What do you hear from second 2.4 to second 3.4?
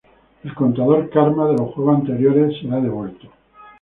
será devuelto.